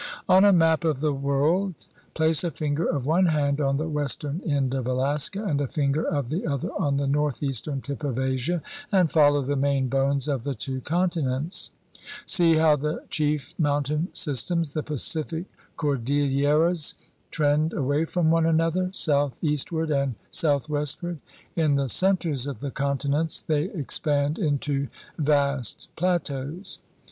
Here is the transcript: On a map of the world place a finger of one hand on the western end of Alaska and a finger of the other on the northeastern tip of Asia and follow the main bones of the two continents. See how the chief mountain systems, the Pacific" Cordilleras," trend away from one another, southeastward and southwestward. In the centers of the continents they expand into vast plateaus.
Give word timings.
On 0.27 0.43
a 0.43 0.51
map 0.51 0.83
of 0.83 0.99
the 0.99 1.13
world 1.13 1.75
place 2.15 2.43
a 2.43 2.49
finger 2.49 2.85
of 2.87 3.05
one 3.05 3.27
hand 3.27 3.61
on 3.61 3.77
the 3.77 3.87
western 3.87 4.41
end 4.43 4.73
of 4.73 4.87
Alaska 4.87 5.43
and 5.43 5.61
a 5.61 5.67
finger 5.67 6.03
of 6.03 6.29
the 6.29 6.43
other 6.47 6.69
on 6.69 6.97
the 6.97 7.05
northeastern 7.05 7.81
tip 7.81 8.03
of 8.03 8.17
Asia 8.17 8.63
and 8.91 9.11
follow 9.11 9.43
the 9.43 9.55
main 9.55 9.89
bones 9.89 10.27
of 10.27 10.43
the 10.43 10.55
two 10.55 10.81
continents. 10.81 11.69
See 12.25 12.55
how 12.55 12.77
the 12.77 13.03
chief 13.11 13.53
mountain 13.59 14.07
systems, 14.11 14.73
the 14.73 14.81
Pacific" 14.81 15.45
Cordilleras," 15.77 16.95
trend 17.29 17.71
away 17.71 18.05
from 18.05 18.31
one 18.31 18.47
another, 18.47 18.89
southeastward 18.93 19.91
and 19.91 20.15
southwestward. 20.31 21.19
In 21.55 21.75
the 21.75 21.89
centers 21.89 22.47
of 22.47 22.59
the 22.59 22.71
continents 22.71 23.39
they 23.43 23.65
expand 23.65 24.39
into 24.39 24.87
vast 25.19 25.89
plateaus. 25.95 26.79